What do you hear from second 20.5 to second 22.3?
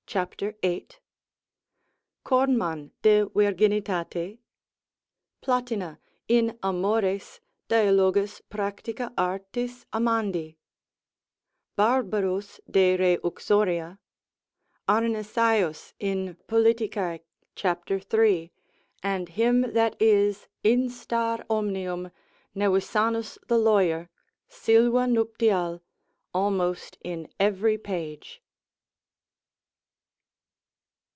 instar omnium,